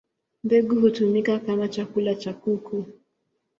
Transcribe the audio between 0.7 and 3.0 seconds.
hutumika kama chakula cha kuku.